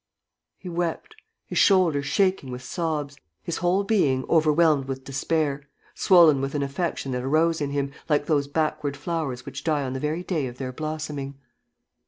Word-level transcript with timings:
."He 0.57 0.67
wept, 0.67 1.15
his 1.45 1.59
shoulders 1.59 2.07
shaking 2.07 2.49
with 2.49 2.63
sobs, 2.63 3.17
his 3.43 3.57
whole 3.57 3.83
being 3.83 4.25
overwhelmed 4.27 4.85
with 4.85 5.03
despair, 5.03 5.69
swollen 5.93 6.41
with 6.41 6.55
an 6.55 6.63
affection 6.63 7.11
that 7.11 7.21
arose 7.21 7.61
in 7.61 7.69
him, 7.69 7.91
like 8.09 8.25
those 8.25 8.47
backward 8.47 8.97
flowers 8.97 9.45
which 9.45 9.63
die 9.63 9.83
on 9.83 9.93
the 9.93 9.99
very 9.99 10.23
day 10.23 10.47
of 10.47 10.57
their 10.57 10.71
blossoming. 10.71 11.37